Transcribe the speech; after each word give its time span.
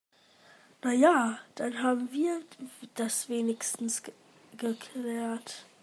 Na 0.81 0.93
ja, 0.93 1.37
dann 1.53 1.83
haben 1.83 2.11
wir 2.11 2.41
das 2.95 3.29
wenigstens 3.29 4.01
geklärt. 4.57 5.67